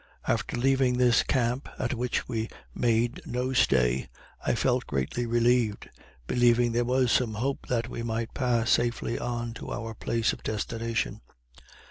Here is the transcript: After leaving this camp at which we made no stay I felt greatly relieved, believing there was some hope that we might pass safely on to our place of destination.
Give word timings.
After 0.27 0.57
leaving 0.57 0.97
this 0.97 1.21
camp 1.21 1.69
at 1.77 1.93
which 1.93 2.27
we 2.27 2.49
made 2.73 3.21
no 3.23 3.53
stay 3.53 4.09
I 4.43 4.55
felt 4.55 4.87
greatly 4.87 5.27
relieved, 5.27 5.91
believing 6.25 6.71
there 6.71 6.83
was 6.83 7.11
some 7.11 7.35
hope 7.35 7.67
that 7.67 7.87
we 7.87 8.01
might 8.01 8.33
pass 8.33 8.71
safely 8.71 9.19
on 9.19 9.53
to 9.53 9.71
our 9.71 9.93
place 9.93 10.33
of 10.33 10.41
destination. 10.41 11.21